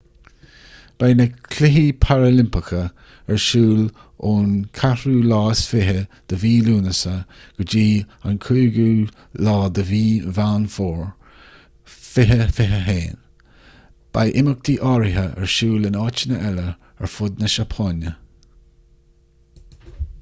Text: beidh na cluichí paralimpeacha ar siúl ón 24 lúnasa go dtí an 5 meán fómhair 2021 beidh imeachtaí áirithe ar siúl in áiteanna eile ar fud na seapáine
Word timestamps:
beidh 1.01 1.17
na 1.17 1.25
cluichí 1.55 1.81
paralimpeacha 2.05 2.79
ar 3.33 3.41
siúl 3.47 3.83
ón 4.29 4.47
24 4.77 6.61
lúnasa 6.69 7.11
go 7.59 7.67
dtí 7.73 7.83
an 8.31 8.39
5 8.47 8.87
meán 10.31 10.65
fómhair 10.77 12.43
2021 12.55 13.15
beidh 14.17 14.43
imeachtaí 14.43 14.77
áirithe 14.95 15.29
ar 15.47 15.53
siúl 15.59 15.87
in 15.93 16.01
áiteanna 16.07 16.41
eile 16.51 16.67
ar 16.71 17.13
fud 17.19 17.39
na 17.45 17.53
seapáine 17.57 18.15